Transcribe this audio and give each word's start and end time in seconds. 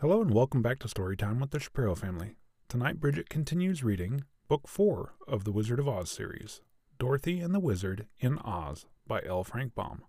Hello 0.00 0.20
and 0.20 0.30
welcome 0.30 0.60
back 0.60 0.78
to 0.80 0.88
Storytime 0.88 1.40
with 1.40 1.52
the 1.52 1.58
Shapiro 1.58 1.94
family. 1.94 2.36
Tonight, 2.68 3.00
Bridget 3.00 3.30
continues 3.30 3.82
reading 3.82 4.24
Book 4.46 4.68
4 4.68 5.14
of 5.26 5.44
the 5.44 5.52
Wizard 5.52 5.78
of 5.80 5.88
Oz 5.88 6.10
series 6.10 6.60
Dorothy 6.98 7.40
and 7.40 7.54
the 7.54 7.60
Wizard 7.60 8.06
in 8.18 8.36
Oz 8.40 8.84
by 9.06 9.22
L. 9.24 9.42
Frank 9.42 9.74
Baum. 9.74 10.02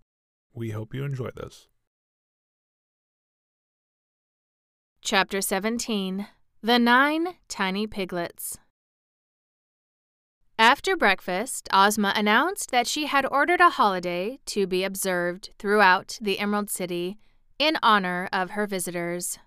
We 0.52 0.72
hope 0.72 0.92
you 0.92 1.04
enjoy 1.04 1.30
this. 1.34 1.68
Chapter 5.00 5.40
17 5.40 6.26
The 6.60 6.78
Nine 6.78 7.36
Tiny 7.48 7.86
Piglets. 7.86 8.58
After 10.58 10.98
breakfast, 10.98 11.66
Ozma 11.72 12.12
announced 12.14 12.70
that 12.72 12.86
she 12.86 13.06
had 13.06 13.24
ordered 13.24 13.62
a 13.62 13.70
holiday 13.70 14.38
to 14.44 14.66
be 14.66 14.84
observed 14.84 15.48
throughout 15.58 16.18
the 16.20 16.40
Emerald 16.40 16.68
City 16.68 17.16
in 17.58 17.78
honor 17.82 18.28
of 18.34 18.50
her 18.50 18.66
visitors. 18.66 19.38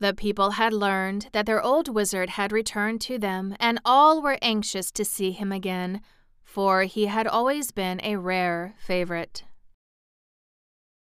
The 0.00 0.14
people 0.14 0.52
had 0.52 0.72
learned 0.72 1.28
that 1.32 1.44
their 1.44 1.62
old 1.62 1.86
wizard 1.86 2.30
had 2.30 2.52
returned 2.52 3.02
to 3.02 3.18
them, 3.18 3.54
and 3.60 3.78
all 3.84 4.22
were 4.22 4.38
anxious 4.40 4.90
to 4.92 5.04
see 5.04 5.30
him 5.30 5.52
again, 5.52 6.00
for 6.42 6.84
he 6.84 7.06
had 7.06 7.26
always 7.26 7.70
been 7.70 8.00
a 8.02 8.16
rare 8.16 8.74
favorite. 8.78 9.44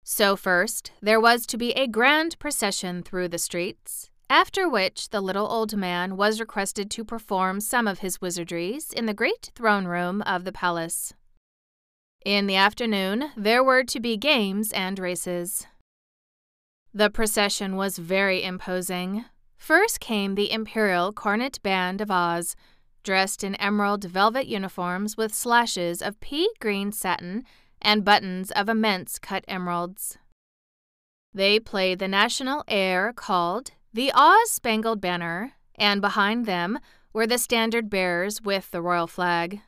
So, 0.05 0.37
first, 0.37 0.93
there 1.01 1.19
was 1.19 1.45
to 1.47 1.57
be 1.57 1.71
a 1.71 1.87
grand 1.87 2.39
procession 2.39 3.03
through 3.03 3.27
the 3.27 3.37
streets, 3.37 4.11
after 4.29 4.69
which 4.69 5.09
the 5.09 5.19
little 5.19 5.47
old 5.47 5.75
man 5.75 6.15
was 6.15 6.39
requested 6.39 6.89
to 6.91 7.03
perform 7.03 7.59
some 7.59 7.87
of 7.89 7.99
his 7.99 8.19
wizardries 8.19 8.93
in 8.93 9.07
the 9.07 9.13
great 9.13 9.51
throne 9.55 9.85
room 9.85 10.21
of 10.21 10.45
the 10.45 10.53
palace. 10.53 11.13
In 12.23 12.47
the 12.47 12.55
afternoon, 12.55 13.31
there 13.35 13.63
were 13.63 13.83
to 13.83 13.99
be 13.99 14.15
games 14.15 14.71
and 14.71 14.97
races. 14.97 15.67
The 16.97 17.09
procession 17.09 17.75
was 17.75 17.97
very 17.97 18.41
imposing. 18.41 19.25
First 19.57 19.99
came 19.99 20.35
the 20.35 20.49
Imperial 20.49 21.11
Cornet 21.11 21.61
Band 21.61 21.99
of 21.99 22.09
Oz, 22.09 22.55
dressed 23.03 23.43
in 23.43 23.55
emerald 23.55 24.05
velvet 24.05 24.47
uniforms 24.47 25.17
with 25.17 25.33
slashes 25.33 26.01
of 26.01 26.21
pea 26.21 26.49
green 26.61 26.93
satin 26.93 27.43
and 27.81 28.05
buttons 28.05 28.49
of 28.51 28.69
immense 28.69 29.19
cut 29.19 29.43
emeralds. 29.45 30.17
They 31.33 31.59
played 31.59 31.99
the 31.99 32.07
national 32.07 32.63
air 32.65 33.11
called 33.11 33.71
The 33.93 34.13
Oz 34.15 34.51
Spangled 34.51 35.01
Banner, 35.01 35.51
and 35.75 35.99
behind 35.99 36.45
them 36.45 36.79
were 37.11 37.27
the 37.27 37.37
standard 37.37 37.89
bearers 37.89 38.41
with 38.41 38.71
the 38.71 38.81
royal 38.81 39.07
flag. 39.07 39.59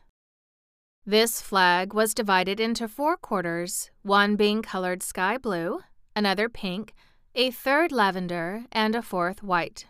This 1.04 1.42
flag 1.42 1.92
was 1.92 2.14
divided 2.14 2.58
into 2.58 2.88
four 2.88 3.18
quarters, 3.18 3.90
one 4.00 4.34
being 4.34 4.62
colored 4.62 5.02
sky 5.02 5.36
blue, 5.36 5.80
another 6.16 6.48
pink, 6.48 6.94
a 7.34 7.50
third 7.50 7.92
lavender, 7.92 8.64
and 8.72 8.94
a 8.94 9.02
fourth 9.02 9.42
white. 9.42 9.86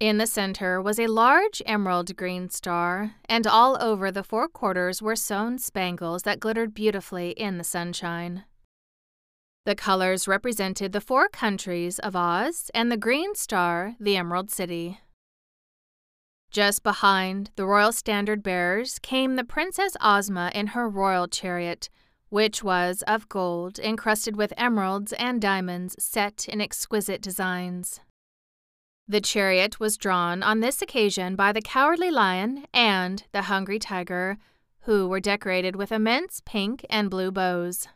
In 0.00 0.18
the 0.18 0.26
center 0.26 0.82
was 0.82 0.98
a 0.98 1.06
large 1.06 1.62
emerald 1.64 2.16
green 2.16 2.50
star, 2.50 3.14
and 3.28 3.46
all 3.46 3.80
over 3.80 4.10
the 4.10 4.24
four 4.24 4.48
quarters 4.48 5.00
were 5.00 5.16
sewn 5.16 5.58
spangles 5.58 6.22
that 6.22 6.40
glittered 6.40 6.74
beautifully 6.74 7.30
in 7.30 7.58
the 7.58 7.64
sunshine. 7.64 8.44
The 9.66 9.74
colors 9.74 10.28
represented 10.28 10.92
the 10.92 11.00
four 11.00 11.28
countries 11.28 11.98
of 12.00 12.14
Oz, 12.16 12.70
and 12.74 12.90
the 12.90 12.96
green 12.96 13.34
star, 13.34 13.94
the 13.98 14.16
Emerald 14.16 14.50
City. 14.50 15.00
Just 16.50 16.82
behind 16.82 17.50
the 17.56 17.64
royal 17.64 17.92
standard 17.92 18.42
bearers 18.42 18.98
came 18.98 19.36
the 19.36 19.44
Princess 19.44 19.96
Ozma 20.00 20.52
in 20.54 20.68
her 20.68 20.88
royal 20.88 21.28
chariot, 21.28 21.88
which 22.34 22.64
was 22.64 23.00
of 23.06 23.28
gold 23.28 23.78
encrusted 23.78 24.34
with 24.34 24.52
emeralds 24.56 25.12
and 25.12 25.40
diamonds 25.40 25.94
set 26.00 26.48
in 26.48 26.60
exquisite 26.60 27.22
designs. 27.22 28.00
The 29.06 29.20
chariot 29.20 29.78
was 29.78 29.96
drawn 29.96 30.42
on 30.42 30.58
this 30.58 30.82
occasion 30.82 31.36
by 31.36 31.52
the 31.52 31.62
Cowardly 31.62 32.10
Lion 32.10 32.64
and 32.74 33.22
the 33.30 33.42
Hungry 33.42 33.78
Tiger, 33.78 34.36
who 34.80 35.06
were 35.06 35.20
decorated 35.20 35.76
with 35.76 35.92
immense 35.92 36.42
pink 36.44 36.84
and 36.90 37.08
blue 37.08 37.30
bows. 37.30 37.86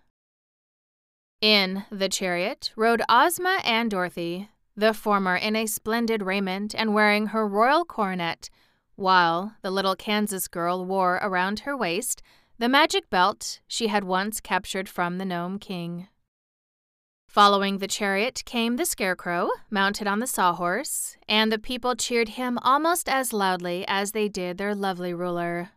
In 1.41 1.83
the 1.91 2.09
chariot 2.09 2.71
rode 2.77 3.03
Ozma 3.09 3.59
and 3.65 3.91
Dorothy, 3.91 4.51
the 4.77 4.95
former 4.95 5.35
in 5.35 5.57
a 5.57 5.67
splendid 5.67 6.23
raiment 6.23 6.77
and 6.77 6.95
wearing 6.95 7.27
her 7.27 7.45
royal 7.45 7.85
coronet, 7.85 8.51
while 8.95 9.57
the 9.62 9.73
little 9.73 9.97
Kansas 9.97 10.47
girl 10.47 10.85
wore 10.85 11.17
around 11.17 11.61
her 11.61 11.77
waist 11.77 12.23
the 12.61 12.69
magic 12.69 13.09
belt 13.09 13.61
she 13.69 13.87
had 13.87 14.03
once 14.03 14.41
captured 14.41 14.89
from 14.89 15.19
the 15.19 15.25
Gnome 15.25 15.61
King. 15.61 16.09
Following 17.29 17.79
the 17.79 17.87
chariot 17.87 18.43
came 18.47 18.77
the 18.77 18.85
Scarecrow, 18.85 19.51
mounted 19.71 20.09
on 20.09 20.19
the 20.19 20.27
Sawhorse, 20.27 21.17
and 21.29 21.53
the 21.53 21.59
people 21.59 21.95
cheered 21.95 22.31
him 22.31 22.59
almost 22.63 23.09
as 23.09 23.33
loudly 23.33 23.85
as 23.87 24.11
they 24.11 24.29
did 24.29 24.59
their 24.59 24.75
lovely 24.75 25.15
ruler. 25.15 25.71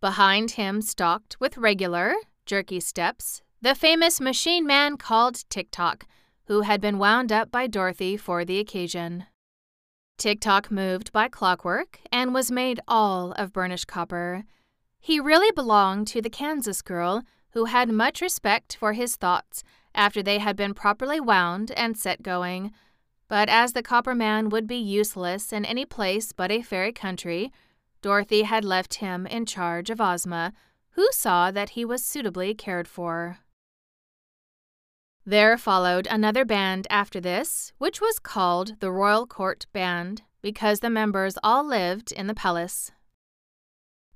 Behind 0.00 0.52
him 0.52 0.82
stalked, 0.82 1.36
with 1.38 1.56
regular, 1.56 2.14
jerky 2.46 2.80
steps, 2.80 3.42
the 3.62 3.76
famous 3.76 4.20
machine 4.20 4.66
man 4.66 4.96
called 4.96 5.48
Tik 5.50 5.68
Tok, 5.70 6.04
who 6.46 6.62
had 6.62 6.80
been 6.80 6.98
wound 6.98 7.30
up 7.30 7.52
by 7.52 7.68
Dorothy 7.68 8.16
for 8.16 8.44
the 8.44 8.58
occasion. 8.58 9.26
Tik 10.18 10.40
Tok 10.40 10.72
moved 10.72 11.12
by 11.12 11.28
clockwork 11.28 12.00
and 12.10 12.34
was 12.34 12.50
made 12.50 12.80
all 12.88 13.32
of 13.32 13.52
burnished 13.52 13.86
copper, 13.86 14.44
he 15.04 15.20
really 15.20 15.52
belonged 15.52 16.06
to 16.06 16.22
the 16.22 16.30
Kansas 16.30 16.80
girl, 16.80 17.22
who 17.50 17.66
had 17.66 17.90
much 17.90 18.22
respect 18.22 18.74
for 18.74 18.94
his 18.94 19.16
thoughts 19.16 19.62
after 19.94 20.22
they 20.22 20.38
had 20.38 20.56
been 20.56 20.72
properly 20.72 21.20
wound 21.20 21.70
and 21.72 21.94
set 21.94 22.22
going. 22.22 22.72
But 23.28 23.50
as 23.50 23.74
the 23.74 23.82
copper 23.82 24.14
man 24.14 24.48
would 24.48 24.66
be 24.66 24.78
useless 24.78 25.52
in 25.52 25.66
any 25.66 25.84
place 25.84 26.32
but 26.32 26.50
a 26.50 26.62
fairy 26.62 26.90
country, 26.90 27.52
Dorothy 28.00 28.44
had 28.44 28.64
left 28.64 28.94
him 28.94 29.26
in 29.26 29.44
charge 29.44 29.90
of 29.90 30.00
Ozma, 30.00 30.54
who 30.92 31.06
saw 31.12 31.50
that 31.50 31.70
he 31.70 31.84
was 31.84 32.02
suitably 32.02 32.54
cared 32.54 32.88
for. 32.88 33.40
There 35.26 35.58
followed 35.58 36.06
another 36.10 36.46
band 36.46 36.86
after 36.88 37.20
this, 37.20 37.74
which 37.76 38.00
was 38.00 38.18
called 38.18 38.80
the 38.80 38.90
Royal 38.90 39.26
Court 39.26 39.66
Band, 39.74 40.22
because 40.40 40.80
the 40.80 40.88
members 40.88 41.36
all 41.42 41.62
lived 41.62 42.10
in 42.10 42.26
the 42.26 42.34
palace. 42.34 42.90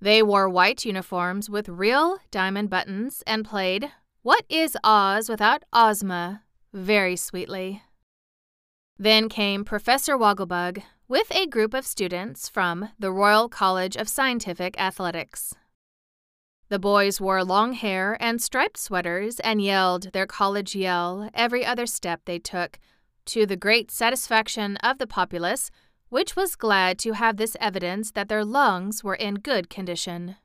They 0.00 0.22
wore 0.22 0.48
white 0.48 0.84
uniforms 0.84 1.50
with 1.50 1.68
real 1.68 2.18
diamond 2.30 2.70
buttons 2.70 3.24
and 3.26 3.44
played 3.44 3.90
What 4.22 4.44
is 4.48 4.76
Oz 4.84 5.28
Without 5.28 5.64
Ozma 5.72 6.42
very 6.72 7.16
sweetly. 7.16 7.82
Then 8.96 9.28
came 9.28 9.64
Professor 9.64 10.16
Wogglebug 10.16 10.82
with 11.08 11.34
a 11.34 11.46
group 11.46 11.74
of 11.74 11.86
students 11.86 12.48
from 12.48 12.90
the 12.98 13.10
Royal 13.10 13.48
College 13.48 13.96
of 13.96 14.08
Scientific 14.08 14.78
Athletics. 14.78 15.54
The 16.68 16.78
boys 16.78 17.20
wore 17.20 17.42
long 17.42 17.72
hair 17.72 18.16
and 18.20 18.40
striped 18.40 18.78
sweaters 18.78 19.40
and 19.40 19.60
yelled 19.60 20.12
their 20.12 20.26
college 20.26 20.76
yell 20.76 21.28
every 21.34 21.64
other 21.64 21.86
step 21.86 22.20
they 22.24 22.38
took, 22.38 22.78
to 23.26 23.46
the 23.46 23.56
great 23.56 23.90
satisfaction 23.90 24.76
of 24.78 24.98
the 24.98 25.06
populace 25.06 25.70
which 26.08 26.36
was 26.36 26.56
glad 26.56 26.98
to 26.98 27.12
have 27.12 27.36
this 27.36 27.56
evidence 27.60 28.10
that 28.12 28.28
their 28.28 28.44
lungs 28.44 29.04
were 29.04 29.14
in 29.14 29.34
good 29.36 29.68
condition. 29.68 30.36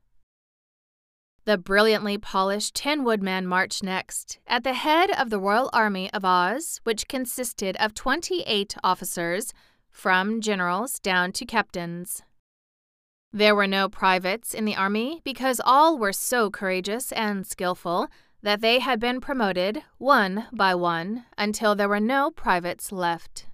The 1.46 1.58
brilliantly 1.58 2.18
polished 2.18 2.76
Tin 2.76 3.04
Woodman 3.04 3.46
marched 3.46 3.84
next, 3.84 4.40
at 4.48 4.64
the 4.64 4.74
head 4.74 5.12
of 5.12 5.30
the 5.30 5.40
Royal 5.40 5.70
Army 5.74 6.10
of 6.14 6.24
Oz, 6.24 6.80
which 6.84 7.10
consisted 7.10 7.76
of 7.78 7.94
28 7.94 8.76
officers, 8.84 9.54
from 9.90 10.40
generals 10.40 11.00
down 11.00 11.32
to 11.34 11.46
captains. 11.46 12.24
There 13.32 13.56
were 13.56 13.68
no 13.68 13.90
privates 13.90 14.54
in 14.54 14.66
the 14.66 14.76
army 14.76 15.22
because 15.24 15.60
all 15.64 15.98
were 15.98 16.14
so 16.14 16.50
courageous 16.50 17.12
and 17.12 17.46
skillful 17.46 18.08
that 18.42 18.62
they 18.62 18.80
had 18.80 19.00
been 19.00 19.20
promoted 19.20 19.84
one 19.98 20.48
by 20.54 20.76
one 20.76 21.26
until 21.38 21.76
there 21.76 21.90
were 21.90 22.00
no 22.00 22.32
privates 22.32 22.92
left. 22.92 23.48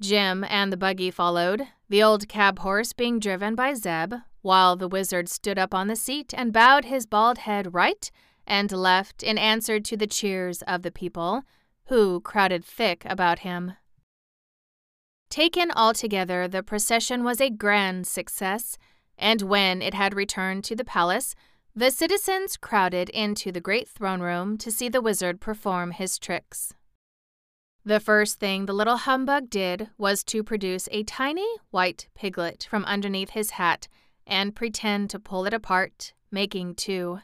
Jim 0.00 0.44
and 0.44 0.72
the 0.72 0.76
buggy 0.76 1.10
followed, 1.10 1.66
the 1.88 2.02
old 2.02 2.28
cab 2.28 2.60
horse 2.60 2.92
being 2.92 3.18
driven 3.18 3.54
by 3.54 3.74
Zeb, 3.74 4.14
while 4.42 4.76
the 4.76 4.88
wizard 4.88 5.28
stood 5.28 5.58
up 5.58 5.74
on 5.74 5.88
the 5.88 5.96
seat 5.96 6.32
and 6.36 6.52
bowed 6.52 6.84
his 6.84 7.06
bald 7.06 7.38
head 7.38 7.74
right 7.74 8.10
and 8.46 8.70
left 8.70 9.22
in 9.22 9.36
answer 9.36 9.80
to 9.80 9.96
the 9.96 10.06
cheers 10.06 10.62
of 10.62 10.82
the 10.82 10.92
people, 10.92 11.42
who 11.86 12.20
crowded 12.20 12.64
thick 12.64 13.04
about 13.06 13.40
him. 13.40 13.72
Taken 15.30 15.70
altogether, 15.72 16.48
the 16.48 16.62
procession 16.62 17.24
was 17.24 17.40
a 17.40 17.50
grand 17.50 18.06
success, 18.06 18.78
and 19.18 19.42
when 19.42 19.82
it 19.82 19.94
had 19.94 20.14
returned 20.14 20.64
to 20.64 20.76
the 20.76 20.84
palace, 20.84 21.34
the 21.74 21.90
citizens 21.90 22.56
crowded 22.56 23.08
into 23.10 23.52
the 23.52 23.60
great 23.60 23.88
throne 23.88 24.20
room 24.20 24.56
to 24.58 24.70
see 24.70 24.88
the 24.88 25.02
wizard 25.02 25.40
perform 25.40 25.90
his 25.90 26.18
tricks. 26.18 26.72
The 27.84 28.00
first 28.00 28.38
thing 28.38 28.66
the 28.66 28.74
little 28.74 28.96
humbug 28.96 29.48
did 29.48 29.88
was 29.96 30.22
to 30.24 30.42
produce 30.42 30.88
a 30.92 31.04
tiny 31.04 31.48
white 31.70 32.08
piglet 32.14 32.66
from 32.68 32.84
underneath 32.84 33.30
his 33.30 33.52
hat 33.52 33.88
and 34.26 34.54
pretend 34.54 35.10
to 35.10 35.18
pull 35.18 35.46
it 35.46 35.54
apart, 35.54 36.12
making 36.30 36.74
two. 36.74 37.20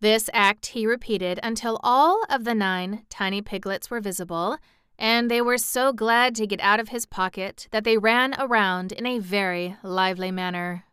This 0.00 0.30
act 0.32 0.66
he 0.66 0.86
repeated 0.86 1.40
until 1.42 1.80
all 1.82 2.22
of 2.28 2.44
the 2.44 2.54
nine 2.54 3.04
tiny 3.10 3.42
piglets 3.42 3.90
were 3.90 4.00
visible, 4.00 4.58
and 4.98 5.30
they 5.30 5.40
were 5.40 5.58
so 5.58 5.92
glad 5.92 6.34
to 6.36 6.46
get 6.46 6.60
out 6.60 6.78
of 6.78 6.90
his 6.90 7.06
pocket 7.06 7.66
that 7.70 7.84
they 7.84 7.98
ran 7.98 8.34
around 8.38 8.92
in 8.92 9.06
a 9.06 9.18
very 9.18 9.76
lively 9.82 10.30
manner. 10.30 10.84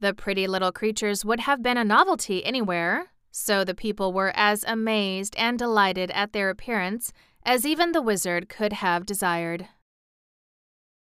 The 0.00 0.14
pretty 0.14 0.48
little 0.48 0.72
creatures 0.72 1.24
would 1.24 1.40
have 1.40 1.62
been 1.62 1.76
a 1.76 1.84
novelty 1.84 2.44
anywhere, 2.44 3.12
so 3.32 3.64
the 3.64 3.74
people 3.74 4.12
were 4.12 4.32
as 4.36 4.62
amazed 4.68 5.34
and 5.36 5.58
delighted 5.58 6.10
at 6.12 6.32
their 6.32 6.50
appearance 6.50 7.12
as 7.44 7.66
even 7.66 7.90
the 7.90 8.02
wizard 8.02 8.48
could 8.48 8.74
have 8.74 9.04
desired. 9.04 9.66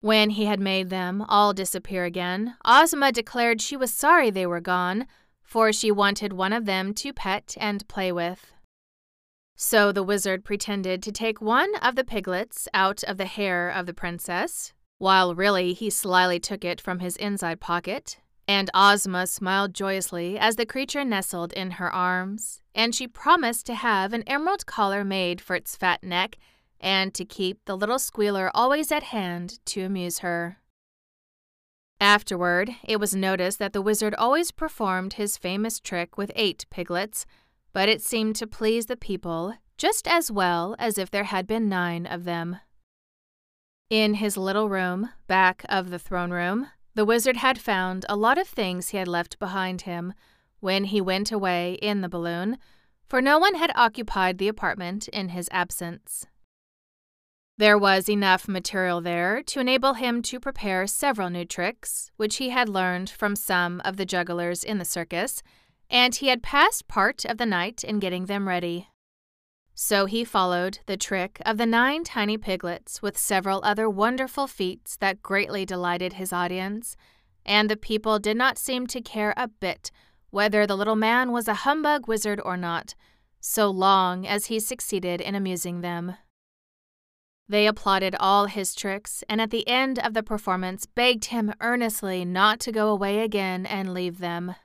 When 0.01 0.29
he 0.29 0.45
had 0.45 0.61
made 0.61 0.89
them 0.89 1.25
all 1.27 1.53
disappear 1.53 2.05
again, 2.05 2.55
Ozma 2.63 3.11
declared 3.11 3.61
she 3.61 3.75
was 3.75 3.93
sorry 3.93 4.29
they 4.29 4.45
were 4.45 4.61
gone, 4.61 5.07
for 5.43 5.73
she 5.73 5.91
wanted 5.91 6.31
one 6.31 6.53
of 6.53 6.65
them 6.65 6.93
to 6.93 7.11
pet 7.11 7.57
and 7.59 7.85
play 7.89 8.11
with. 8.11 8.53
So 9.57 9.91
the 9.91 10.03
wizard 10.03 10.45
pretended 10.45 11.03
to 11.03 11.11
take 11.11 11.41
one 11.41 11.75
of 11.81 11.95
the 11.95 12.05
piglets 12.05 12.69
out 12.73 13.03
of 13.03 13.17
the 13.17 13.25
hair 13.25 13.69
of 13.69 13.87
the 13.87 13.93
princess, 13.93 14.71
while 14.99 15.35
really 15.35 15.73
he 15.73 15.89
slyly 15.89 16.39
took 16.39 16.63
it 16.63 16.79
from 16.79 16.99
his 16.99 17.17
inside 17.17 17.59
pocket. 17.59 18.19
And 18.49 18.71
Ozma 18.73 19.27
smiled 19.27 19.75
joyously 19.75 20.39
as 20.39 20.55
the 20.55 20.65
creature 20.65 21.05
nestled 21.05 21.53
in 21.53 21.69
her 21.69 21.93
arms, 21.93 22.63
and 22.73 22.95
she 22.95 23.07
promised 23.07 23.67
to 23.67 23.75
have 23.75 24.11
an 24.11 24.23
emerald 24.25 24.65
collar 24.65 25.03
made 25.03 25.39
for 25.39 25.55
its 25.55 25.75
fat 25.75 26.03
neck 26.03 26.39
and 26.79 27.13
to 27.13 27.25
keep 27.25 27.63
the 27.65 27.77
little 27.77 27.99
squealer 27.99 28.49
always 28.55 28.91
at 28.91 29.03
hand 29.03 29.59
to 29.65 29.83
amuse 29.83 30.19
her. 30.19 30.57
Afterward, 32.01 32.71
it 32.83 32.99
was 32.99 33.15
noticed 33.15 33.59
that 33.59 33.71
the 33.71 33.83
wizard 33.83 34.15
always 34.15 34.49
performed 34.49 35.13
his 35.13 35.37
famous 35.37 35.79
trick 35.79 36.17
with 36.17 36.31
eight 36.35 36.65
piglets, 36.71 37.27
but 37.71 37.87
it 37.87 38.01
seemed 38.01 38.35
to 38.37 38.47
please 38.47 38.87
the 38.87 38.97
people 38.97 39.53
just 39.77 40.07
as 40.07 40.31
well 40.31 40.75
as 40.79 40.97
if 40.97 41.11
there 41.11 41.25
had 41.25 41.45
been 41.45 41.69
nine 41.69 42.07
of 42.07 42.23
them. 42.23 42.57
In 43.91 44.15
his 44.15 44.37
little 44.37 44.69
room, 44.69 45.11
back 45.27 45.63
of 45.69 45.91
the 45.91 45.99
throne 45.99 46.31
room, 46.31 46.69
the 46.95 47.05
wizard 47.05 47.37
had 47.37 47.59
found 47.59 48.05
a 48.09 48.15
lot 48.15 48.37
of 48.37 48.47
things 48.47 48.89
he 48.89 48.97
had 48.97 49.07
left 49.07 49.39
behind 49.39 49.81
him 49.81 50.13
when 50.59 50.85
he 50.85 50.99
went 50.99 51.31
away 51.31 51.73
in 51.81 52.01
the 52.01 52.09
balloon, 52.09 52.57
for 53.07 53.21
no 53.21 53.39
one 53.39 53.55
had 53.55 53.71
occupied 53.75 54.37
the 54.37 54.47
apartment 54.47 55.07
in 55.07 55.29
his 55.29 55.47
absence. 55.51 56.27
There 57.57 57.77
was 57.77 58.07
enough 58.07 58.47
material 58.47 59.01
there 59.01 59.41
to 59.43 59.59
enable 59.59 59.93
him 59.95 60.21
to 60.23 60.39
prepare 60.39 60.87
several 60.87 61.29
new 61.29 61.45
tricks, 61.45 62.11
which 62.17 62.37
he 62.37 62.49
had 62.49 62.69
learned 62.69 63.09
from 63.09 63.35
some 63.35 63.81
of 63.83 63.97
the 63.97 64.05
jugglers 64.05 64.63
in 64.63 64.77
the 64.77 64.85
circus, 64.85 65.41
and 65.89 66.15
he 66.15 66.27
had 66.27 66.43
passed 66.43 66.87
part 66.87 67.25
of 67.25 67.37
the 67.37 67.45
night 67.45 67.83
in 67.83 67.99
getting 67.99 68.27
them 68.27 68.47
ready. 68.47 68.88
So 69.81 70.07
he 70.07 70.25
followed 70.25 70.79
the 70.87 70.97
trick 70.97 71.41
of 71.45 71.57
the 71.57 71.65
nine 71.65 72.03
tiny 72.03 72.37
piglets 72.37 73.01
with 73.01 73.17
several 73.17 73.61
other 73.63 73.89
wonderful 73.89 74.45
feats 74.45 74.97
that 74.97 75.23
greatly 75.23 75.65
delighted 75.65 76.13
his 76.13 76.33
audience, 76.33 76.97
and 77.45 77.69
the 77.69 77.77
people 77.77 78.19
did 78.19 78.35
not 78.35 78.57
seem 78.57 78.87
to 78.87 78.99
care 78.99 79.33
a 79.37 79.47
bit 79.47 79.89
whether 80.31 80.67
the 80.67 80.75
little 80.75 80.97
man 80.97 81.31
was 81.31 81.47
a 81.47 81.63
humbug 81.63 82.09
wizard 82.09 82.41
or 82.43 82.57
not, 82.57 82.93
so 83.39 83.69
long 83.69 84.27
as 84.27 84.47
he 84.47 84.59
succeeded 84.59 85.21
in 85.21 85.33
amusing 85.33 85.79
them. 85.79 86.15
They 87.47 87.65
applauded 87.65 88.17
all 88.19 88.47
his 88.47 88.75
tricks, 88.75 89.23
and 89.29 89.39
at 89.39 89.49
the 89.49 89.65
end 89.65 89.97
of 89.97 90.13
the 90.13 90.23
performance 90.23 90.87
begged 90.87 91.25
him 91.25 91.53
earnestly 91.61 92.25
not 92.25 92.59
to 92.59 92.73
go 92.73 92.89
away 92.89 93.21
again 93.21 93.65
and 93.65 93.93
leave 93.93 94.19
them. 94.19 94.55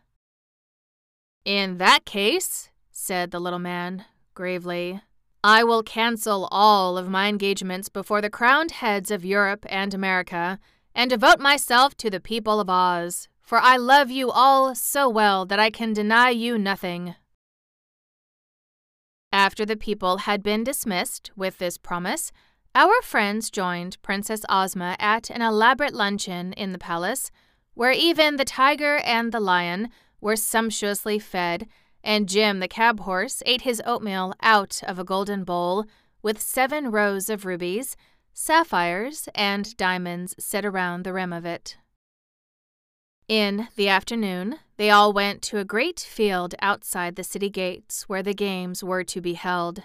In 1.44 1.78
that 1.78 2.04
case, 2.04 2.70
said 2.90 3.30
the 3.30 3.40
little 3.40 3.60
man 3.60 4.06
gravely, 4.34 5.00
I 5.42 5.62
will 5.62 5.82
cancel 5.82 6.48
all 6.50 6.96
of 6.96 7.08
my 7.08 7.28
engagements 7.28 7.88
before 7.88 8.20
the 8.20 8.30
crowned 8.30 8.70
heads 8.70 9.10
of 9.10 9.24
Europe 9.24 9.66
and 9.68 9.92
America 9.92 10.58
and 10.94 11.10
devote 11.10 11.38
myself 11.38 11.96
to 11.96 12.10
the 12.10 12.20
people 12.20 12.60
of 12.60 12.70
Oz, 12.70 13.28
for 13.42 13.58
I 13.58 13.76
love 13.76 14.10
you 14.10 14.30
all 14.30 14.74
so 14.74 15.08
well 15.08 15.44
that 15.46 15.58
I 15.58 15.70
can 15.70 15.92
deny 15.92 16.30
you 16.30 16.56
nothing. 16.56 17.14
After 19.32 19.66
the 19.66 19.76
people 19.76 20.18
had 20.18 20.42
been 20.42 20.64
dismissed 20.64 21.30
with 21.36 21.58
this 21.58 21.76
promise, 21.76 22.32
our 22.74 23.02
friends 23.02 23.50
joined 23.50 24.00
Princess 24.00 24.44
Ozma 24.48 24.96
at 24.98 25.28
an 25.28 25.42
elaborate 25.42 25.94
luncheon 25.94 26.52
in 26.54 26.72
the 26.72 26.78
palace, 26.78 27.30
where 27.74 27.92
even 27.92 28.36
the 28.36 28.44
tiger 28.44 28.96
and 28.98 29.30
the 29.30 29.40
lion 29.40 29.90
were 30.20 30.36
sumptuously 30.36 31.18
fed, 31.18 31.66
and 32.04 32.28
Jim 32.28 32.60
the 32.60 32.68
cab 32.68 33.00
horse 33.00 33.42
ate 33.46 33.62
his 33.62 33.82
oatmeal 33.84 34.34
out 34.40 34.80
of 34.84 34.98
a 34.98 35.04
golden 35.04 35.42
bowl 35.42 35.86
with 36.22 36.40
seven 36.40 36.90
rows 36.90 37.28
of 37.28 37.44
rubies, 37.44 37.96
sapphires, 38.32 39.28
and 39.34 39.76
diamonds 39.76 40.34
set 40.38 40.64
around 40.64 41.02
the 41.02 41.12
rim 41.12 41.32
of 41.32 41.44
it. 41.44 41.76
In 43.26 43.68
the 43.76 43.88
afternoon, 43.88 44.58
they 44.76 44.90
all 44.90 45.12
went 45.12 45.40
to 45.42 45.58
a 45.58 45.64
great 45.64 45.98
field 45.98 46.54
outside 46.60 47.16
the 47.16 47.24
city 47.24 47.48
gates 47.48 48.08
where 48.08 48.22
the 48.22 48.34
games 48.34 48.84
were 48.84 49.04
to 49.04 49.20
be 49.20 49.32
held. 49.32 49.82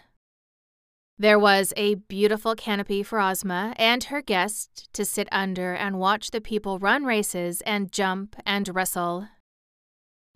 There 1.18 1.40
was 1.40 1.74
a 1.76 1.96
beautiful 1.96 2.56
canopy 2.56 3.04
for 3.04 3.20
Ozma 3.20 3.74
and 3.78 4.06
her 4.06 4.22
guests 4.22 4.88
to 4.94 5.06
sit 5.06 5.28
under 5.32 5.74
and 5.74 6.00
watch 6.00 6.32
the 6.32 6.42
people 6.42 6.80
run 6.80 7.06
races 7.06 7.62
and 7.62 7.92
jump 7.92 8.36
and 8.46 8.74
wrestle. 8.74 9.28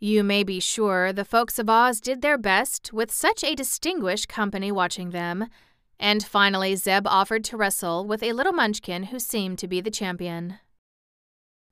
You 0.04 0.22
may 0.22 0.44
be 0.44 0.60
sure 0.60 1.14
the 1.14 1.24
folks 1.24 1.58
of 1.58 1.70
Oz 1.70 2.02
did 2.02 2.22
their 2.22 2.38
best 2.38 2.92
with 2.92 3.10
such 3.10 3.42
a 3.42 3.56
distinguished 3.56 4.28
company 4.28 4.70
watching 4.70 5.12
them, 5.12 5.48
and 5.98 6.22
finally 6.22 6.76
Zeb 6.76 7.08
offered 7.08 7.46
to 7.46 7.56
wrestle 7.56 8.06
with 8.06 8.22
a 8.22 8.34
little 8.34 8.52
munchkin 8.52 9.04
who 9.04 9.18
seemed 9.18 9.60
to 9.60 9.68
be 9.70 9.80
the 9.80 9.90
champion. 9.90 10.60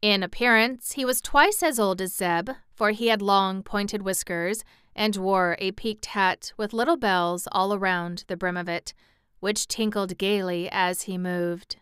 In 0.02 0.24
appearance, 0.24 0.94
he 0.94 1.04
was 1.04 1.20
twice 1.20 1.62
as 1.62 1.78
old 1.78 2.00
as 2.00 2.16
Zeb, 2.16 2.52
for 2.74 2.92
he 2.92 3.08
had 3.08 3.22
long 3.22 3.64
pointed 3.64 4.04
whiskers 4.04 4.64
and 4.96 5.18
wore 5.18 5.58
a 5.60 5.74
peaked 5.74 6.06
hat 6.06 6.54
with 6.56 6.72
little 6.72 6.96
bells 6.96 7.50
all 7.52 7.74
around 7.74 8.24
the 8.28 8.38
brim 8.38 8.56
of 8.56 8.70
it, 8.70 8.94
which 9.42 9.68
tinkled 9.68 10.18
gaily 10.18 10.70
as 10.72 11.02
he 11.02 11.18
moved. 11.18 11.76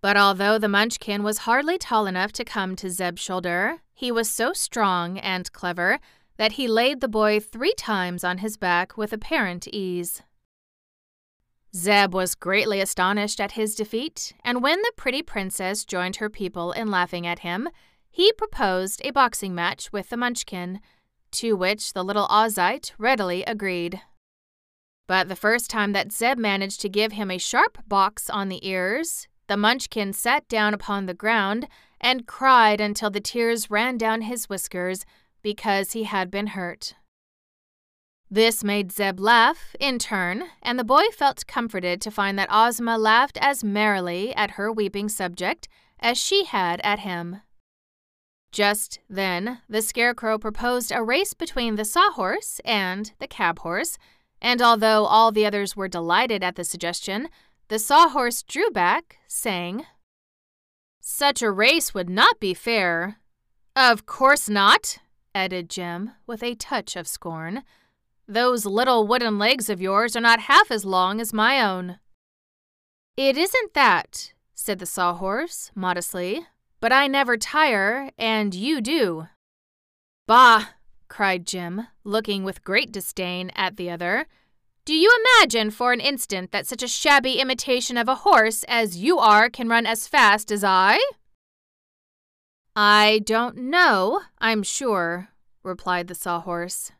But 0.00 0.16
although 0.16 0.58
the 0.58 0.68
Munchkin 0.68 1.22
was 1.22 1.38
hardly 1.38 1.76
tall 1.76 2.06
enough 2.06 2.32
to 2.32 2.44
come 2.44 2.74
to 2.76 2.88
Zeb's 2.88 3.20
shoulder, 3.20 3.82
he 3.92 4.10
was 4.10 4.30
so 4.30 4.52
strong 4.52 5.18
and 5.18 5.52
clever 5.52 6.00
that 6.38 6.52
he 6.52 6.66
laid 6.66 7.00
the 7.00 7.08
boy 7.08 7.38
three 7.38 7.74
times 7.74 8.24
on 8.24 8.38
his 8.38 8.56
back 8.56 8.96
with 8.96 9.12
apparent 9.12 9.68
ease. 9.68 10.22
Zeb 11.76 12.14
was 12.14 12.34
greatly 12.34 12.80
astonished 12.80 13.40
at 13.40 13.52
his 13.52 13.74
defeat, 13.74 14.32
and 14.42 14.62
when 14.62 14.80
the 14.80 14.92
pretty 14.96 15.22
princess 15.22 15.84
joined 15.84 16.16
her 16.16 16.30
people 16.30 16.72
in 16.72 16.90
laughing 16.90 17.26
at 17.26 17.40
him, 17.40 17.68
he 18.10 18.32
proposed 18.32 19.02
a 19.04 19.12
boxing 19.12 19.54
match 19.54 19.92
with 19.92 20.08
the 20.08 20.16
Munchkin, 20.16 20.80
to 21.32 21.54
which 21.54 21.92
the 21.92 22.02
little 22.02 22.26
Ozite 22.28 22.92
readily 22.98 23.44
agreed. 23.44 24.00
But 25.06 25.28
the 25.28 25.36
first 25.36 25.70
time 25.70 25.92
that 25.92 26.10
Zeb 26.10 26.38
managed 26.38 26.80
to 26.80 26.88
give 26.88 27.12
him 27.12 27.30
a 27.30 27.38
sharp 27.38 27.78
box 27.86 28.30
on 28.30 28.48
the 28.48 28.66
ears, 28.66 29.28
the 29.50 29.56
Munchkin 29.56 30.12
sat 30.12 30.46
down 30.46 30.72
upon 30.74 31.06
the 31.06 31.12
ground 31.12 31.66
and 32.00 32.28
cried 32.28 32.80
until 32.80 33.10
the 33.10 33.20
tears 33.20 33.68
ran 33.68 33.98
down 33.98 34.22
his 34.22 34.48
whiskers 34.48 35.04
because 35.42 35.90
he 35.90 36.04
had 36.04 36.30
been 36.30 36.46
hurt. 36.58 36.94
This 38.30 38.62
made 38.62 38.92
Zeb 38.92 39.18
laugh 39.18 39.74
in 39.80 39.98
turn, 39.98 40.44
and 40.62 40.78
the 40.78 40.84
boy 40.84 41.02
felt 41.12 41.48
comforted 41.48 42.00
to 42.00 42.12
find 42.12 42.38
that 42.38 42.48
Ozma 42.48 42.96
laughed 42.96 43.38
as 43.40 43.64
merrily 43.64 44.32
at 44.36 44.52
her 44.52 44.70
weeping 44.70 45.08
subject 45.08 45.66
as 45.98 46.16
she 46.16 46.44
had 46.44 46.80
at 46.84 47.00
him. 47.00 47.40
Just 48.52 49.00
then, 49.08 49.62
the 49.68 49.82
Scarecrow 49.82 50.38
proposed 50.38 50.92
a 50.92 51.02
race 51.02 51.34
between 51.34 51.74
the 51.74 51.84
Sawhorse 51.84 52.60
and 52.64 53.10
the 53.18 53.26
Cab 53.26 53.58
Horse, 53.58 53.98
and 54.40 54.62
although 54.62 55.06
all 55.06 55.32
the 55.32 55.44
others 55.44 55.74
were 55.74 55.88
delighted 55.88 56.44
at 56.44 56.54
the 56.54 56.62
suggestion, 56.62 57.28
the 57.70 57.78
Sawhorse 57.78 58.42
drew 58.42 58.68
back, 58.70 59.18
saying, 59.28 59.86
Such 61.00 61.40
a 61.40 61.52
race 61.52 61.94
would 61.94 62.10
not 62.10 62.40
be 62.40 62.52
fair. 62.52 63.20
Of 63.76 64.06
course 64.06 64.48
not, 64.48 64.98
added 65.36 65.70
Jim, 65.70 66.10
with 66.26 66.42
a 66.42 66.56
touch 66.56 66.96
of 66.96 67.06
scorn. 67.06 67.62
Those 68.26 68.66
little 68.66 69.06
wooden 69.06 69.38
legs 69.38 69.70
of 69.70 69.80
yours 69.80 70.16
are 70.16 70.20
not 70.20 70.40
half 70.40 70.72
as 70.72 70.84
long 70.84 71.20
as 71.20 71.32
my 71.32 71.62
own. 71.64 72.00
It 73.16 73.38
isn't 73.38 73.74
that, 73.74 74.32
said 74.52 74.80
the 74.80 74.86
Sawhorse, 74.86 75.70
modestly, 75.72 76.44
but 76.80 76.92
I 76.92 77.06
never 77.06 77.36
tire, 77.36 78.10
and 78.18 78.52
you 78.52 78.80
do. 78.80 79.28
Bah! 80.26 80.70
cried 81.06 81.46
Jim, 81.46 81.86
looking 82.02 82.42
with 82.42 82.64
great 82.64 82.90
disdain 82.90 83.52
at 83.54 83.76
the 83.76 83.90
other. 83.90 84.26
Do 84.84 84.94
you 84.94 85.10
imagine 85.38 85.70
for 85.70 85.92
an 85.92 86.00
instant 86.00 86.52
that 86.52 86.66
such 86.66 86.82
a 86.82 86.88
shabby 86.88 87.34
imitation 87.38 87.96
of 87.96 88.08
a 88.08 88.16
horse 88.16 88.64
as 88.66 88.96
you 88.96 89.18
are 89.18 89.50
can 89.50 89.68
run 89.68 89.86
as 89.86 90.08
fast 90.08 90.50
as 90.50 90.64
I? 90.64 90.98
I 92.74 93.20
don't 93.24 93.56
know, 93.56 94.22
I'm 94.38 94.62
sure, 94.62 95.28
replied 95.62 96.08
the 96.08 96.14
Sawhorse. 96.14 96.92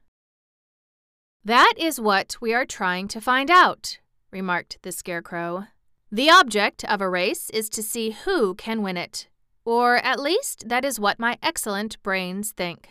That 1.44 1.72
is 1.78 2.00
what 2.00 2.36
we 2.40 2.52
are 2.52 2.66
trying 2.66 3.08
to 3.08 3.20
find 3.20 3.50
out, 3.50 3.98
remarked 4.30 4.78
the 4.82 4.92
Scarecrow. 4.92 5.66
The 6.12 6.28
object 6.28 6.84
of 6.84 7.00
a 7.00 7.08
race 7.08 7.48
is 7.50 7.70
to 7.70 7.82
see 7.82 8.10
who 8.10 8.54
can 8.56 8.82
win 8.82 8.98
it, 8.98 9.28
or 9.64 9.96
at 9.96 10.20
least 10.20 10.68
that 10.68 10.84
is 10.84 11.00
what 11.00 11.18
my 11.18 11.38
excellent 11.42 12.02
brains 12.02 12.52
think. 12.52 12.90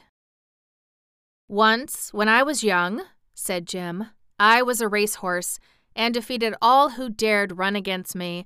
Once, 1.48 2.12
when 2.12 2.27
I 2.27 2.41
was 2.43 2.63
young, 2.63 3.03
said 3.36 3.67
Jim, 3.67 4.08
I 4.39 4.62
was 4.62 4.79
a 4.79 4.88
racehorse 4.88 5.60
and 5.96 6.13
defeated 6.13 6.55
all 6.62 6.91
who 6.91 7.10
dared 7.10 7.58
run 7.58 7.75
against 7.75 8.15
me. 8.15 8.46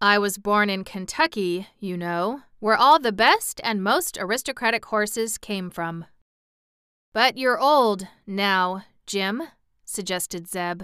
I 0.00 0.18
was 0.18 0.38
born 0.38 0.70
in 0.70 0.84
Kentucky, 0.84 1.66
you 1.78 1.96
know, 1.96 2.42
where 2.60 2.76
all 2.76 2.98
the 2.98 3.12
best 3.12 3.60
and 3.62 3.82
most 3.82 4.16
aristocratic 4.18 4.86
horses 4.86 5.36
came 5.36 5.70
from. 5.70 6.06
But 7.12 7.36
you're 7.36 7.60
old 7.60 8.06
now, 8.26 8.84
Jim, 9.06 9.42
suggested 9.84 10.48
Zeb. 10.48 10.82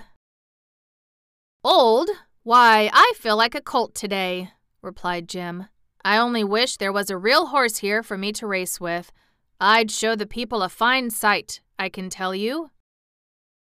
Old? 1.63 2.11
Why, 2.43 2.91
I 2.93 3.13
feel 3.17 3.39
like 3.39 3.55
a 3.55 3.63
colt 3.63 3.95
today, 3.95 4.51
replied 4.83 5.29
Jim. 5.29 5.69
I 6.05 6.19
only 6.19 6.45
wish 6.45 6.77
there 6.77 6.93
was 6.93 7.09
a 7.09 7.17
real 7.17 7.47
horse 7.47 7.79
here 7.79 8.03
for 8.03 8.19
me 8.19 8.33
to 8.33 8.47
race 8.47 8.79
with. 8.79 9.11
I'd 9.59 9.91
show 9.91 10.15
the 10.15 10.27
people 10.27 10.63
a 10.63 10.69
fine 10.69 11.09
sight, 11.09 11.61
I 11.79 11.89
can 11.89 12.11
tell 12.11 12.35
you. 12.35 12.71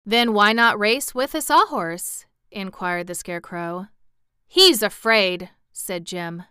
Then 0.05 0.34
why 0.34 0.53
not 0.53 0.79
race 0.79 1.13
with 1.13 1.36
a 1.36 1.41
sawhorse? 1.41 2.25
inquired 2.51 3.08
the 3.08 3.15
Scarecrow. 3.15 3.88
He's 4.48 4.84
afraid, 4.84 5.50
said 5.72 6.05
Jim. 6.05 6.43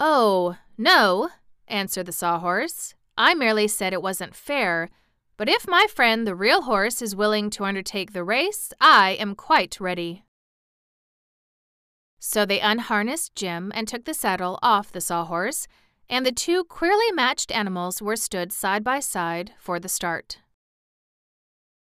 Oh, 0.00 0.56
no, 0.76 1.28
answered 1.68 2.06
the 2.06 2.12
Sawhorse. 2.12 2.94
I 3.16 3.34
merely 3.34 3.68
said 3.68 3.92
it 3.92 4.02
wasn't 4.02 4.34
fair. 4.34 4.90
But 5.36 5.48
if 5.48 5.68
my 5.68 5.86
friend 5.92 6.26
the 6.26 6.34
real 6.34 6.62
horse 6.62 7.02
is 7.02 7.14
willing 7.14 7.50
to 7.50 7.64
undertake 7.64 8.12
the 8.12 8.24
race, 8.24 8.72
I 8.80 9.12
am 9.12 9.34
quite 9.34 9.80
ready. 9.80 10.24
So 12.18 12.44
they 12.44 12.60
unharnessed 12.60 13.34
Jim 13.34 13.72
and 13.74 13.86
took 13.86 14.04
the 14.04 14.14
saddle 14.14 14.58
off 14.62 14.92
the 14.92 15.00
sawhorse, 15.00 15.66
and 16.08 16.26
the 16.26 16.32
two 16.32 16.64
queerly 16.64 17.10
matched 17.12 17.50
animals 17.50 18.02
were 18.02 18.16
stood 18.16 18.52
side 18.52 18.84
by 18.84 19.00
side 19.00 19.52
for 19.58 19.78
the 19.80 19.88
start. 19.88 20.38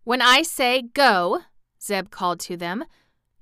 When 0.04 0.22
I 0.22 0.42
say 0.42 0.82
go, 0.82 1.42
Zeb 1.82 2.10
called 2.10 2.40
to 2.40 2.56
them, 2.56 2.84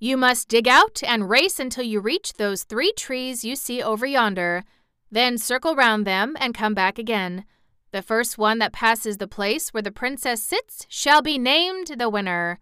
you 0.00 0.16
must 0.16 0.48
dig 0.48 0.68
out 0.68 1.02
and 1.02 1.28
race 1.28 1.58
until 1.58 1.84
you 1.84 2.00
reach 2.00 2.34
those 2.34 2.64
three 2.64 2.92
trees 2.92 3.44
you 3.44 3.56
see 3.56 3.82
over 3.82 4.06
yonder. 4.06 4.64
Then 5.10 5.38
circle 5.38 5.74
round 5.74 6.06
them 6.06 6.36
and 6.38 6.54
come 6.54 6.74
back 6.74 6.98
again. 6.98 7.44
The 7.90 8.02
first 8.02 8.38
one 8.38 8.58
that 8.58 8.72
passes 8.72 9.16
the 9.16 9.26
place 9.26 9.70
where 9.70 9.82
the 9.82 9.90
princess 9.90 10.42
sits 10.42 10.86
shall 10.88 11.22
be 11.22 11.38
named 11.38 11.94
the 11.96 12.10
winner. 12.10 12.58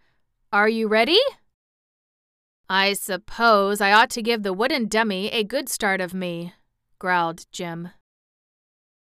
Are 0.52 0.68
you 0.68 0.88
ready? 0.88 1.18
I 2.68 2.94
suppose 2.94 3.80
I 3.80 3.92
ought 3.92 4.10
to 4.10 4.22
give 4.22 4.42
the 4.42 4.52
wooden 4.52 4.88
dummy 4.88 5.28
a 5.28 5.44
good 5.44 5.68
start 5.68 6.00
of 6.00 6.14
me, 6.14 6.54
growled 6.98 7.46
Jim. 7.50 7.90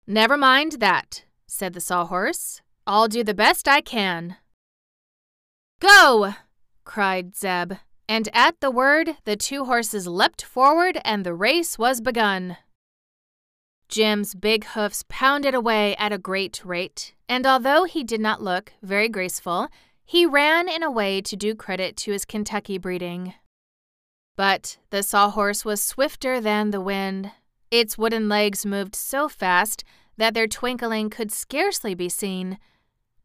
Never 0.06 0.36
mind 0.36 0.72
that, 0.80 1.24
said 1.46 1.72
the 1.72 1.80
sawhorse. 1.80 2.60
I'll 2.86 3.08
do 3.08 3.22
the 3.22 3.34
best 3.34 3.68
I 3.68 3.80
can. 3.80 4.36
Go! 5.80 6.34
cried 6.84 7.34
Zeb, 7.34 7.72
and 8.08 8.28
at 8.32 8.60
the 8.60 8.70
word 8.70 9.16
the 9.24 9.36
two 9.36 9.64
horses 9.64 10.06
leapt 10.06 10.42
forward 10.42 10.98
and 11.04 11.24
the 11.24 11.34
race 11.34 11.78
was 11.78 12.00
begun. 12.00 12.58
Jim's 13.88 14.34
big 14.34 14.64
hoofs 14.66 15.04
pounded 15.08 15.54
away 15.54 15.96
at 15.96 16.12
a 16.12 16.18
great 16.18 16.62
rate, 16.64 17.14
and 17.28 17.46
although 17.46 17.84
he 17.84 18.04
did 18.04 18.20
not 18.20 18.42
look 18.42 18.72
very 18.82 19.08
graceful, 19.08 19.68
he 20.04 20.26
ran 20.26 20.68
in 20.68 20.82
a 20.82 20.90
way 20.90 21.20
to 21.22 21.34
do 21.34 21.54
credit 21.54 21.96
to 21.96 22.12
his 22.12 22.24
Kentucky 22.24 22.78
breeding. 22.78 23.34
But 24.36 24.78
the 24.90 25.02
sawhorse 25.02 25.64
was 25.64 25.82
swifter 25.82 26.40
than 26.40 26.70
the 26.70 26.80
wind. 26.80 27.32
Its 27.70 27.96
wooden 27.96 28.28
legs 28.28 28.66
moved 28.66 28.94
so 28.94 29.28
fast 29.28 29.82
that 30.16 30.34
their 30.34 30.46
twinkling 30.46 31.10
could 31.10 31.32
scarcely 31.32 31.94
be 31.94 32.08
seen, 32.08 32.58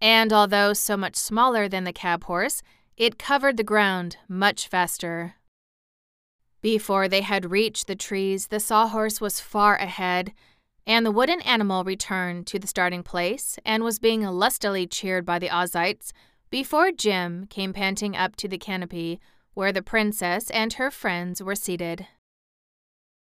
and 0.01 0.31
although 0.31 0.73
so 0.73 0.95
much 0.95 1.15
smaller 1.15 1.67
than 1.67 1.83
the 1.83 1.93
cab 1.93 2.25
horse, 2.25 2.61
it 2.97 3.19
covered 3.19 3.57
the 3.57 3.63
ground 3.63 4.17
much 4.27 4.67
faster. 4.67 5.35
Before 6.61 7.07
they 7.07 7.21
had 7.21 7.51
reached 7.51 7.87
the 7.87 7.95
trees, 7.95 8.47
the 8.47 8.59
sawhorse 8.59 9.21
was 9.21 9.39
far 9.39 9.75
ahead, 9.75 10.33
and 10.87 11.05
the 11.05 11.11
wooden 11.11 11.41
animal 11.41 11.83
returned 11.83 12.47
to 12.47 12.59
the 12.59 12.67
starting 12.67 13.03
place 13.03 13.59
and 13.65 13.83
was 13.83 13.99
being 13.99 14.23
lustily 14.23 14.87
cheered 14.87 15.25
by 15.25 15.39
the 15.39 15.49
Ozites 15.49 16.11
before 16.49 16.91
Jim 16.91 17.47
came 17.47 17.73
panting 17.73 18.15
up 18.15 18.35
to 18.37 18.47
the 18.47 18.57
canopy 18.57 19.19
where 19.53 19.71
the 19.71 19.81
princess 19.81 20.49
and 20.51 20.73
her 20.73 20.91
friends 20.91 21.41
were 21.41 21.55
seated. 21.55 22.07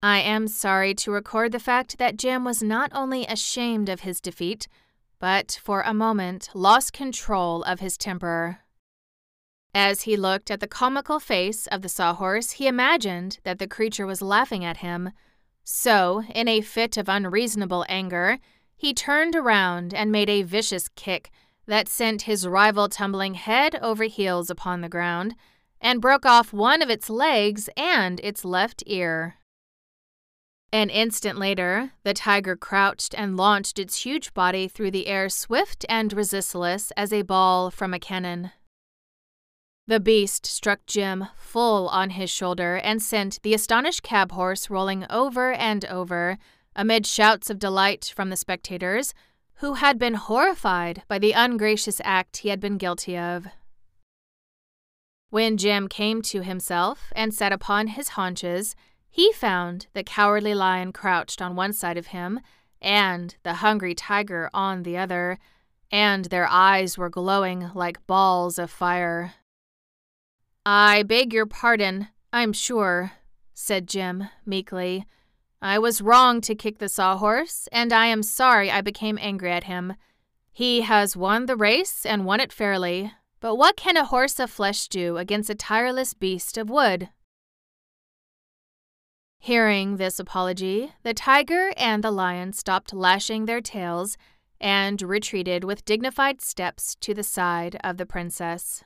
I 0.02 0.20
am 0.20 0.46
sorry 0.46 0.94
to 0.94 1.10
record 1.10 1.50
the 1.52 1.58
fact 1.58 1.98
that 1.98 2.16
Jim 2.16 2.44
was 2.44 2.62
not 2.62 2.90
only 2.94 3.26
ashamed 3.26 3.88
of 3.88 4.00
his 4.00 4.20
defeat, 4.20 4.68
but 5.18 5.58
for 5.62 5.82
a 5.82 5.94
moment 5.94 6.50
lost 6.54 6.92
control 6.92 7.62
of 7.64 7.80
his 7.80 7.96
temper. 7.96 8.60
As 9.74 10.02
he 10.02 10.16
looked 10.16 10.50
at 10.50 10.60
the 10.60 10.66
comical 10.66 11.20
face 11.20 11.66
of 11.66 11.82
the 11.82 11.88
sawhorse, 11.88 12.52
he 12.52 12.66
imagined 12.66 13.38
that 13.44 13.58
the 13.58 13.68
creature 13.68 14.06
was 14.06 14.22
laughing 14.22 14.64
at 14.64 14.78
him 14.78 15.10
so, 15.70 16.22
in 16.34 16.48
a 16.48 16.62
fit 16.62 16.96
of 16.96 17.10
unreasonable 17.10 17.84
anger, 17.90 18.38
he 18.74 18.94
turned 18.94 19.36
around 19.36 19.92
and 19.92 20.10
made 20.10 20.30
a 20.30 20.40
vicious 20.40 20.88
kick 20.88 21.30
that 21.66 21.90
sent 21.90 22.22
his 22.22 22.48
rival 22.48 22.88
tumbling 22.88 23.34
head 23.34 23.78
over 23.82 24.04
heels 24.04 24.48
upon 24.48 24.80
the 24.80 24.88
ground 24.88 25.34
and 25.78 26.00
broke 26.00 26.24
off 26.24 26.54
one 26.54 26.80
of 26.80 26.88
its 26.88 27.10
legs 27.10 27.68
and 27.76 28.18
its 28.20 28.46
left 28.46 28.82
ear. 28.86 29.34
An 30.72 30.90
instant 30.90 31.38
later, 31.38 31.92
the 32.02 32.12
tiger 32.12 32.54
crouched 32.54 33.14
and 33.16 33.36
launched 33.38 33.78
its 33.78 34.04
huge 34.04 34.34
body 34.34 34.68
through 34.68 34.90
the 34.90 35.06
air 35.06 35.30
swift 35.30 35.86
and 35.88 36.12
resistless 36.12 36.90
as 36.96 37.10
a 37.12 37.22
ball 37.22 37.70
from 37.70 37.94
a 37.94 37.98
cannon. 37.98 38.50
The 39.86 39.98
beast 39.98 40.44
struck 40.44 40.84
Jim 40.86 41.28
full 41.34 41.88
on 41.88 42.10
his 42.10 42.28
shoulder 42.28 42.76
and 42.76 43.02
sent 43.02 43.42
the 43.42 43.54
astonished 43.54 44.02
cab 44.02 44.32
horse 44.32 44.68
rolling 44.68 45.06
over 45.08 45.52
and 45.52 45.86
over, 45.86 46.36
amid 46.76 47.06
shouts 47.06 47.48
of 47.48 47.58
delight 47.58 48.12
from 48.14 48.28
the 48.28 48.36
spectators, 48.36 49.14
who 49.60 49.74
had 49.74 49.98
been 49.98 50.14
horrified 50.14 51.02
by 51.08 51.18
the 51.18 51.32
ungracious 51.32 52.02
act 52.04 52.38
he 52.38 52.50
had 52.50 52.60
been 52.60 52.76
guilty 52.76 53.16
of. 53.16 53.46
When 55.30 55.56
Jim 55.56 55.88
came 55.88 56.20
to 56.22 56.42
himself 56.42 57.10
and 57.16 57.32
sat 57.32 57.52
upon 57.52 57.86
his 57.88 58.10
haunches, 58.10 58.76
he 59.10 59.32
found 59.32 59.86
the 59.94 60.02
cowardly 60.02 60.54
lion 60.54 60.92
crouched 60.92 61.42
on 61.42 61.56
one 61.56 61.72
side 61.72 61.96
of 61.96 62.08
him 62.08 62.40
and 62.80 63.36
the 63.42 63.54
hungry 63.54 63.94
tiger 63.94 64.48
on 64.54 64.82
the 64.82 64.96
other, 64.96 65.38
and 65.90 66.26
their 66.26 66.46
eyes 66.46 66.96
were 66.96 67.10
glowing 67.10 67.70
like 67.74 68.06
balls 68.06 68.58
of 68.58 68.70
fire. 68.70 69.34
I 70.64 71.02
beg 71.02 71.32
your 71.32 71.46
pardon, 71.46 72.08
I'm 72.32 72.52
sure, 72.52 73.12
said 73.54 73.88
Jim 73.88 74.28
meekly. 74.44 75.06
I 75.60 75.78
was 75.78 76.00
wrong 76.00 76.40
to 76.42 76.54
kick 76.54 76.78
the 76.78 76.88
sawhorse, 76.88 77.68
and 77.72 77.92
I 77.92 78.06
am 78.06 78.22
sorry 78.22 78.70
I 78.70 78.80
became 78.80 79.18
angry 79.20 79.50
at 79.50 79.64
him. 79.64 79.94
He 80.52 80.82
has 80.82 81.16
won 81.16 81.46
the 81.46 81.56
race 81.56 82.06
and 82.06 82.24
won 82.24 82.38
it 82.38 82.52
fairly, 82.52 83.12
but 83.40 83.56
what 83.56 83.76
can 83.76 83.96
a 83.96 84.04
horse 84.04 84.38
of 84.38 84.50
flesh 84.50 84.88
do 84.88 85.16
against 85.16 85.50
a 85.50 85.54
tireless 85.54 86.14
beast 86.14 86.56
of 86.56 86.70
wood? 86.70 87.08
Hearing 89.38 89.96
this 89.96 90.18
apology, 90.18 90.92
the 91.02 91.14
tiger 91.14 91.72
and 91.76 92.02
the 92.02 92.10
lion 92.10 92.52
stopped 92.52 92.92
lashing 92.92 93.46
their 93.46 93.60
tails 93.60 94.16
and 94.60 95.00
retreated 95.00 95.64
with 95.64 95.84
dignified 95.84 96.40
steps 96.40 96.96
to 97.00 97.14
the 97.14 97.22
side 97.22 97.78
of 97.84 97.96
the 97.96 98.06
princess. 98.06 98.82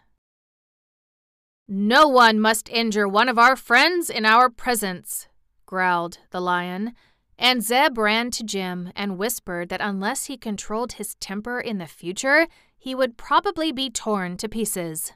No 1.66 2.06
one 2.06 2.38
must 2.38 2.68
injure 2.68 3.09
one 3.09 3.28
of 3.28 3.38
our 3.38 3.56
friends 3.56 4.11
in 4.11 4.26
our 4.26 4.50
presence, 4.50 5.28
growled 5.64 6.18
the 6.30 6.40
lion, 6.40 6.92
and 7.38 7.62
Zeb 7.62 7.97
ran 7.97 8.30
to 8.32 8.44
Jim 8.44 8.92
and 8.94 9.16
whispered 9.16 9.71
that 9.71 9.80
unless 9.80 10.26
he 10.26 10.37
controlled 10.37 10.92
his 10.92 11.14
temper 11.14 11.61
in 11.61 11.78
the 11.78 11.87
future, 11.87 12.47
he 12.76 12.94
would 12.94 13.16
probably 13.16 13.73
be 13.73 13.88
torn 13.88 14.37
to 14.37 14.49
pieces. 14.49 15.12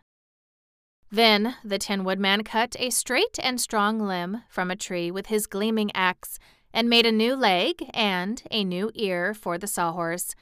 Then 1.10 1.56
the 1.64 1.78
Tin 1.78 2.04
Woodman 2.04 2.42
cut 2.42 2.76
a 2.78 2.90
straight 2.90 3.38
and 3.42 3.60
strong 3.60 4.00
limb 4.00 4.42
from 4.48 4.70
a 4.70 4.76
tree 4.76 5.10
with 5.10 5.26
his 5.26 5.46
gleaming 5.46 5.90
axe 5.94 6.38
and 6.72 6.90
made 6.90 7.06
a 7.06 7.12
new 7.12 7.34
leg 7.36 7.88
and 7.94 8.42
a 8.50 8.64
new 8.64 8.90
ear 8.94 9.32
for 9.32 9.56
the 9.56 9.66
sawhorse. 9.66 10.34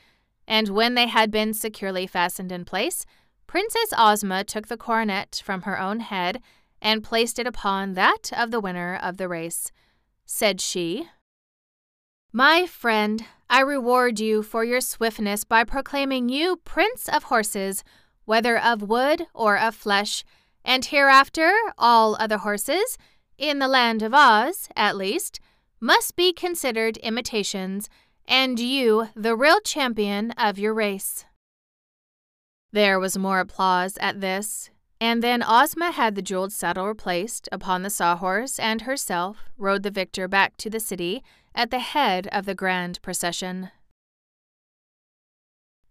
And 0.49 0.69
when 0.69 0.95
they 0.95 1.07
had 1.07 1.31
been 1.31 1.55
securely 1.55 2.07
fastened 2.07 2.51
in 2.51 2.65
place, 2.65 3.07
Princess 3.47 3.93
Ozma 3.97 4.43
took 4.43 4.69
the 4.69 4.77
coronet 4.77 5.41
from 5.45 5.63
her 5.63 5.79
own 5.79 6.01
head 6.01 6.41
and 6.83 7.05
placed 7.05 7.39
it 7.39 7.47
upon 7.47 7.93
that 7.95 8.31
of 8.37 8.51
the 8.51 8.61
winner 8.61 8.99
of 9.01 9.17
the 9.17 9.29
race. 9.29 9.71
Said 10.27 10.61
she, 10.61 11.09
My 12.33 12.67
friend, 12.67 13.25
I 13.49 13.61
reward 13.61 14.19
you 14.19 14.43
for 14.43 14.65
your 14.65 14.81
swiftness 14.81 15.45
by 15.45 15.65
proclaiming 15.65 16.29
you 16.29 16.57
Prince 16.65 17.09
of 17.09 17.25
Horses, 17.25 17.85
whether 18.25 18.59
of 18.59 18.83
wood 18.83 19.27
or 19.35 19.57
of 19.59 19.75
flesh, 19.75 20.25
and 20.65 20.85
hereafter 20.85 21.53
all 21.77 22.17
other 22.19 22.39
horses, 22.39 22.97
in 23.37 23.59
the 23.59 23.69
land 23.69 24.03
of 24.03 24.15
Oz 24.15 24.69
at 24.77 24.97
least, 24.97 25.41
must 25.81 26.17
be 26.17 26.33
considered 26.33 26.97
imitations, 26.99 27.89
and 28.27 28.59
you 28.59 29.09
the 29.15 29.37
real 29.37 29.61
champion 29.61 30.31
of 30.33 30.59
your 30.59 30.73
race. 30.73 31.25
There 32.73 32.99
was 32.99 33.19
more 33.19 33.41
applause 33.41 33.99
at 33.99 34.21
this, 34.21 34.71
and 35.01 35.23
then 35.23 35.43
Ozma 35.43 35.91
had 35.91 36.15
the 36.15 36.23
jeweled 36.23 36.53
saddle 36.53 36.87
replaced 36.87 37.49
upon 37.53 37.83
the 37.83 37.91
sawhorse 37.91 38.59
and 38.59 38.83
herself 38.83 39.45
rode 39.59 39.83
the 39.83 39.91
victor 39.91 40.27
back 40.27 40.57
to 40.57 40.71
the 40.71 40.81
city 40.81 41.23
at 41.55 41.71
the 41.71 41.81
head 41.81 42.27
of 42.33 42.47
the 42.47 42.55
grand 42.55 43.01
procession. 43.03 43.71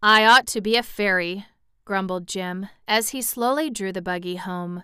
I 0.02 0.26
ought 0.26 0.48
to 0.48 0.62
be 0.62 0.76
a 0.76 0.84
fairy, 0.84 1.46
grumbled 1.86 2.28
Jim 2.28 2.68
as 2.88 3.10
he 3.10 3.22
slowly 3.22 3.70
drew 3.70 3.92
the 3.92 4.02
buggy 4.02 4.38
home. 4.38 4.84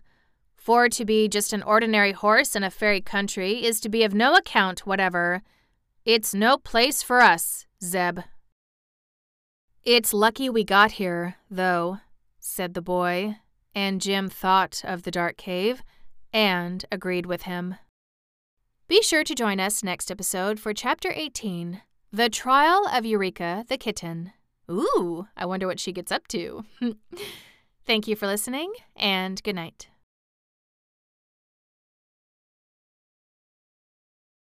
For 0.56 0.90
to 0.90 1.06
be 1.06 1.28
just 1.28 1.54
an 1.54 1.64
ordinary 1.64 2.12
horse 2.12 2.56
in 2.56 2.64
a 2.64 2.70
fairy 2.70 3.02
country 3.02 3.64
is 3.64 3.80
to 3.82 3.90
be 3.90 4.04
of 4.04 4.14
no 4.14 4.36
account 4.36 4.86
whatever. 4.86 5.42
It's 6.06 6.34
no 6.34 6.58
place 6.58 7.02
for 7.02 7.22
us, 7.22 7.66
Zeb. 7.84 8.20
It's 9.84 10.14
lucky 10.14 10.50
we 10.50 10.64
got 10.64 10.94
here, 10.94 11.38
though, 11.50 12.00
said 12.40 12.74
the 12.74 12.82
boy, 12.82 13.38
and 13.74 14.02
Jim 14.02 14.30
thought 14.30 14.82
of 14.84 15.04
the 15.04 15.12
dark 15.12 15.38
cave 15.38 15.82
and 16.34 16.86
agreed 16.92 17.26
with 17.26 17.44
him. 17.44 17.76
Be 18.88 19.02
sure 19.02 19.24
to 19.24 19.36
join 19.36 19.60
us 19.60 19.84
next 19.84 20.12
episode 20.12 20.60
for 20.60 20.74
Chapter 20.74 21.12
18 21.16 21.82
The 22.12 22.30
Trial 22.30 22.88
of 22.92 23.06
Eureka 23.06 23.66
the 23.68 23.78
Kitten. 23.78 24.34
Ooh, 24.70 25.28
I 25.36 25.46
wonder 25.46 25.68
what 25.68 25.80
she 25.80 25.92
gets 25.92 26.12
up 26.12 26.28
to. 26.30 26.66
Thank 27.86 28.08
you 28.08 28.16
for 28.16 28.28
listening, 28.28 28.72
and 28.96 29.42
good 29.42 29.56
night. 29.56 29.88